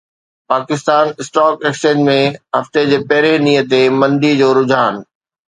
Pakistan 0.51 1.05
stock 1.21 1.53
exchange 1.67 2.01
۾ 2.09 2.17
هفتي 2.59 2.83
جي 2.91 2.99
پهرين 3.09 3.39
ڏينهن 3.47 3.69
تي 3.75 3.81
مندي 4.01 4.33
جو 4.43 4.49
رجحان 4.61 5.03